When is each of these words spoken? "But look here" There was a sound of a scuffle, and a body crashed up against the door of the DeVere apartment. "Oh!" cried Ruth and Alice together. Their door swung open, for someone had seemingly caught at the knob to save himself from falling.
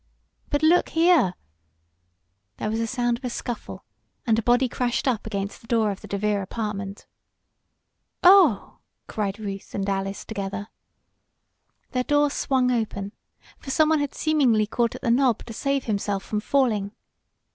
"But 0.49 0.63
look 0.63 0.89
here" 0.89 1.35
There 2.57 2.71
was 2.71 2.79
a 2.79 2.87
sound 2.87 3.19
of 3.19 3.23
a 3.23 3.29
scuffle, 3.29 3.85
and 4.25 4.39
a 4.39 4.41
body 4.41 4.67
crashed 4.67 5.07
up 5.07 5.27
against 5.27 5.61
the 5.61 5.67
door 5.67 5.91
of 5.91 6.01
the 6.01 6.07
DeVere 6.07 6.41
apartment. 6.41 7.05
"Oh!" 8.23 8.79
cried 9.05 9.37
Ruth 9.37 9.75
and 9.75 9.87
Alice 9.87 10.25
together. 10.25 10.69
Their 11.91 12.01
door 12.03 12.31
swung 12.31 12.71
open, 12.71 13.11
for 13.59 13.69
someone 13.69 13.99
had 13.99 14.15
seemingly 14.15 14.65
caught 14.65 14.95
at 14.95 15.01
the 15.03 15.11
knob 15.11 15.45
to 15.45 15.53
save 15.53 15.83
himself 15.83 16.23
from 16.23 16.39
falling. 16.39 16.93